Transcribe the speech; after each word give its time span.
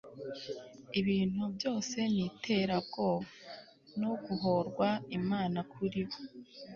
Ibintu 0.99 1.41
byose 1.55 1.97
ni 2.13 2.21
iterabwoba 2.29 3.27
no 4.01 4.11
guhorwa 4.25 4.87
Imana 5.19 5.59
kuri 5.71 6.01
bo 6.09 6.17